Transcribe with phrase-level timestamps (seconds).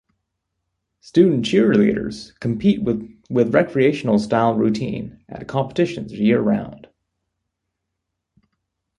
[1.01, 6.87] Student cheerleaders compete with recreational-style routine at competitions year-round.